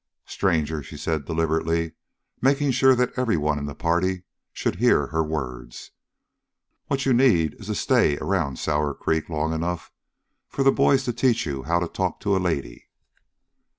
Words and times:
"Stranger," 0.25 0.81
she 0.81 0.97
said 0.97 1.25
deliberately, 1.25 1.91
making 2.41 2.71
sure 2.71 2.95
that 2.95 3.13
every 3.19 3.37
one 3.37 3.59
in 3.59 3.67
the 3.67 3.75
party 3.75 4.23
should 4.51 4.77
hear 4.77 5.05
her 5.05 5.21
words, 5.23 5.91
"what 6.87 7.05
you 7.05 7.13
need 7.13 7.53
is 7.61 7.69
a 7.69 7.75
stay 7.75 8.17
around 8.17 8.57
Sour 8.57 8.95
Creek 8.95 9.29
long 9.29 9.53
enough 9.53 9.91
for 10.49 10.63
the 10.63 10.71
boys 10.71 11.03
to 11.03 11.13
teach 11.13 11.45
you 11.45 11.61
how 11.61 11.79
to 11.79 11.87
talk 11.87 12.19
to 12.21 12.35
a 12.35 12.41
lady." 12.41 12.87